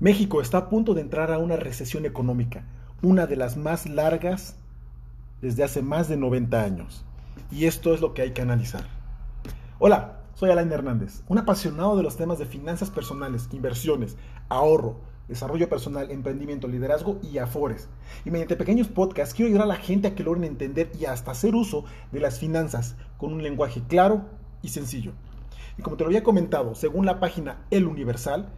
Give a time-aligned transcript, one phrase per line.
[0.00, 2.62] México está a punto de entrar a una recesión económica,
[3.02, 4.54] una de las más largas
[5.42, 7.04] desde hace más de 90 años.
[7.50, 8.84] Y esto es lo que hay que analizar.
[9.80, 14.16] Hola, soy Alain Hernández, un apasionado de los temas de finanzas personales, inversiones,
[14.48, 17.88] ahorro, desarrollo personal, emprendimiento, liderazgo y afores.
[18.24, 21.32] Y mediante pequeños podcasts quiero ayudar a la gente a que logren entender y hasta
[21.32, 24.26] hacer uso de las finanzas con un lenguaje claro
[24.62, 25.10] y sencillo.
[25.76, 28.48] Y como te lo había comentado, según la página El Universal,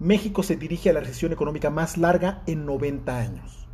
[0.00, 3.68] México se dirige a la recesión económica más larga en 90 años.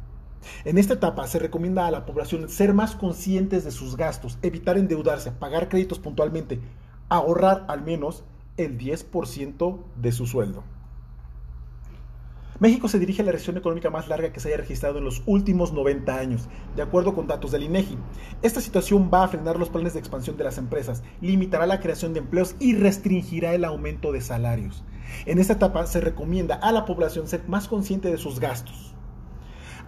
[0.64, 4.76] En esta etapa se recomienda a la población ser más conscientes de sus gastos, evitar
[4.76, 6.58] endeudarse, pagar créditos puntualmente,
[7.08, 8.24] ahorrar al menos
[8.56, 10.64] el 10% de su sueldo.
[12.58, 15.22] México se dirige a la recesión económica más larga que se haya registrado en los
[15.26, 17.98] últimos 90 años, de acuerdo con datos del INEGI.
[18.42, 22.14] Esta situación va a frenar los planes de expansión de las empresas, limitará la creación
[22.14, 24.82] de empleos y restringirá el aumento de salarios.
[25.24, 28.94] En esta etapa se recomienda a la población ser más consciente de sus gastos.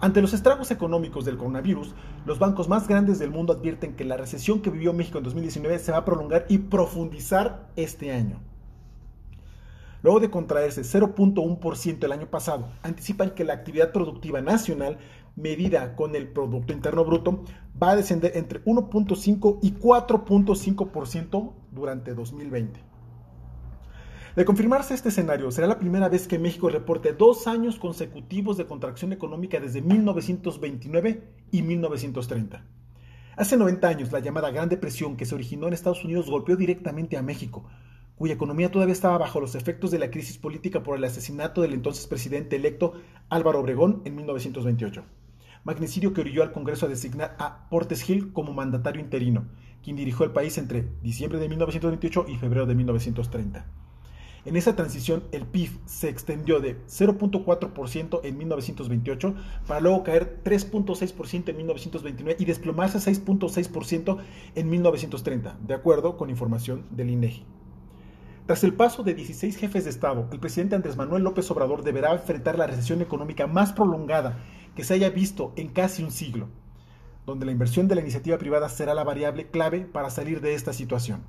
[0.01, 1.93] Ante los estragos económicos del coronavirus,
[2.25, 5.77] los bancos más grandes del mundo advierten que la recesión que vivió México en 2019
[5.79, 8.39] se va a prolongar y profundizar este año.
[10.01, 14.99] Luego de contraerse 0.1% el año pasado, anticipan que la actividad productiva nacional,
[15.35, 17.43] medida con el Producto Interno Bruto,
[17.81, 22.79] va a descender entre 1.5 y 4.5% durante 2020.
[24.39, 28.67] De confirmarse este escenario, será la primera vez que México reporte dos años consecutivos de
[28.67, 32.63] contracción económica desde 1929 y 1930.
[33.35, 37.17] Hace 90 años, la llamada Gran Depresión que se originó en Estados Unidos golpeó directamente
[37.17, 37.67] a México,
[38.15, 41.73] cuya economía todavía estaba bajo los efectos de la crisis política por el asesinato del
[41.73, 42.93] entonces presidente electo
[43.27, 45.03] Álvaro Obregón en 1928.
[45.65, 49.49] Magnicidio que orilló al Congreso a designar a Portes Gil como mandatario interino,
[49.83, 53.88] quien dirigió el país entre diciembre de 1928 y febrero de 1930.
[54.45, 59.35] En esa transición, el PIB se extendió de 0.4% en 1928
[59.67, 64.17] para luego caer 3.6% en 1929 y desplomarse a 6.6%
[64.55, 67.43] en 1930, de acuerdo con información del INEGI.
[68.45, 72.13] Tras el paso de 16 jefes de Estado, el presidente Andrés Manuel López Obrador deberá
[72.13, 74.39] enfrentar la recesión económica más prolongada
[74.75, 76.47] que se haya visto en casi un siglo,
[77.25, 80.73] donde la inversión de la iniciativa privada será la variable clave para salir de esta
[80.73, 81.23] situación.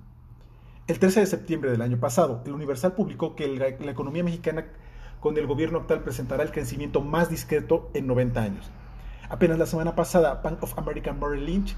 [0.91, 4.67] El 13 de septiembre del año pasado, el Universal publicó que la, economía mexicana
[5.21, 8.73] con el gobierno actual presentará el crecimiento más discreto en 90 años.
[9.29, 11.77] Apenas la semana pasada, Bank of America Merrill Lynch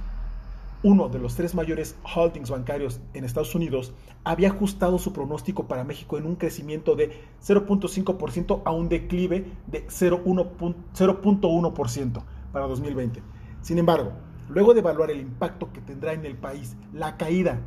[0.82, 3.92] uno de los tres mayores holdings bancarios en Estados Unidos,
[4.24, 7.12] había ajustado su pronóstico para México en un crecimiento de
[7.44, 13.22] 0.5% a un declive de 0.1% para 2020.
[13.60, 14.14] Sin embargo,
[14.48, 17.60] luego de evaluar el impacto que tendrá en el país la caída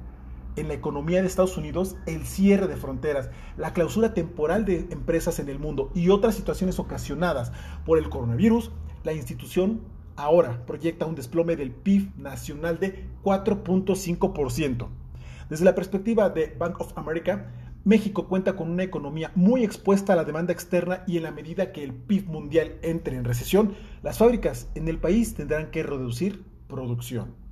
[0.55, 5.39] en la economía de Estados Unidos, el cierre de fronteras, la clausura temporal de empresas
[5.39, 7.51] en el mundo y otras situaciones ocasionadas
[7.85, 8.71] por el coronavirus,
[9.03, 9.81] la institución
[10.15, 14.87] ahora proyecta un desplome del PIB nacional de 4.5%.
[15.49, 17.51] Desde la perspectiva de Bank of America,
[17.83, 21.71] México cuenta con una economía muy expuesta a la demanda externa y en la medida
[21.71, 26.43] que el PIB mundial entre en recesión, las fábricas en el país tendrán que reducir
[26.67, 27.44] producción.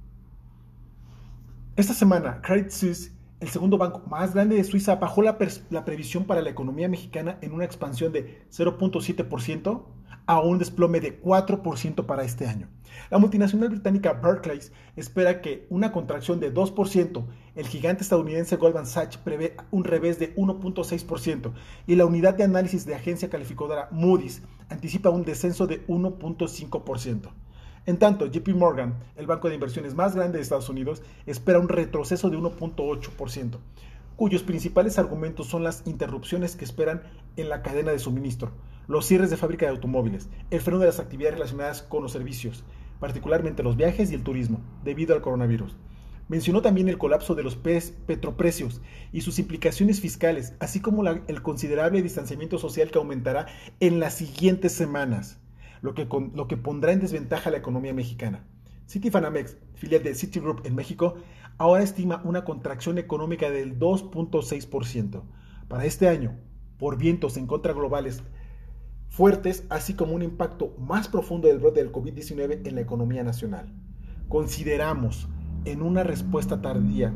[1.76, 6.44] Esta semana, Credit Suisse, el segundo banco más grande de Suiza, bajó la, previsión para
[6.44, 9.84] la economía mexicana en una expansión de 0.7%
[10.28, 12.70] a un desplome de 4% para este año.
[13.10, 17.26] La multinacional británica Barclays espera que una contracción de 2%,
[17.56, 21.54] el gigante estadounidense Goldman Sachs prevé un revés de 1.6%
[21.88, 27.32] y la unidad de análisis de agencia calificadora Moody's anticipa un descenso de 1.5%.
[27.86, 31.68] En tanto, JP Morgan, el banco de inversiones más grande de Estados Unidos, espera un
[31.68, 33.58] retroceso de 1.8%,
[34.16, 37.04] cuyos principales argumentos son las interrupciones que esperan
[37.36, 38.52] en la cadena de suministro,
[38.88, 42.64] los cierres de fábrica de automóviles, el freno de las actividades relacionadas con los servicios,
[43.02, 45.76] particularmente los viajes y el turismo, debido al coronavirus.
[46.30, 52.02] Mencionó también el colapso de los petroprecios y sus implicaciones fiscales, así como el considerable
[52.02, 53.48] distanciamiento social que aumentará
[53.82, 55.43] en las siguientes semanas,
[55.84, 58.48] lo que, lo que pondrá en desventaja a la economía mexicana.
[58.88, 61.16] Citibanamex, filial de Citigroup en México,
[61.58, 65.24] ahora estima una contracción económica del 2.6%.
[65.68, 66.40] Para este año,
[66.78, 68.24] por vientos en contra globales
[69.10, 73.68] fuertes, así como un impacto más profundo del brote del COVID-19 en la economía nacional.
[74.30, 75.28] Consideramos
[75.66, 77.14] en una respuesta tardía,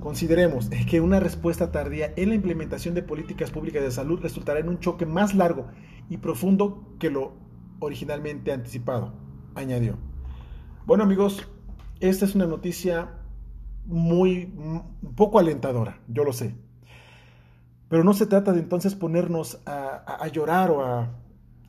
[0.00, 4.68] consideremos que una respuesta tardía en la implementación de políticas públicas de salud resultará en
[4.68, 5.66] un choque más largo
[6.08, 7.34] y profundo que lo
[7.80, 9.12] originalmente anticipado,
[9.54, 9.96] añadió.
[10.86, 11.46] Bueno amigos,
[12.00, 13.18] esta es una noticia
[13.86, 14.52] muy
[15.16, 16.54] poco alentadora, yo lo sé.
[17.88, 21.10] Pero no se trata de entonces ponernos a, llorar o a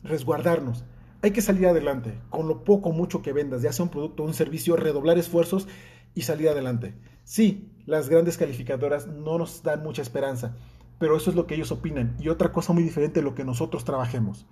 [0.03, 0.83] resguardarnos.
[1.21, 4.23] Hay que salir adelante, con lo poco o mucho que vendas, ya sea un producto
[4.23, 5.67] o un servicio, redoblar esfuerzos
[6.13, 6.93] y salir adelante.
[7.29, 10.55] Sí, las grandes calificadoras no nos dan mucha esperanza,
[10.97, 13.43] pero eso es lo que ellos opinan y otra cosa muy diferente de lo que
[13.43, 14.47] nosotros trabajemos.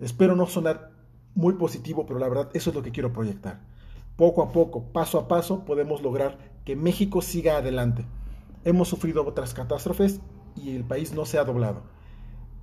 [0.00, 0.90] Espero no sonar
[1.36, 3.60] muy positivo, pero la verdad eso es lo que quiero proyectar.
[4.16, 8.04] Poco a poco, paso a paso, podemos lograr que México siga adelante.
[8.64, 10.20] Hemos sufrido otras catástrofes
[10.56, 11.84] y el país no se ha doblado.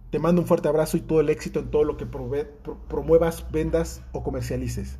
[0.10, 4.04] Te mando un fuerte abrazo y todo el éxito en todo lo que promuevas, vendas
[4.12, 5.00] o comercialices.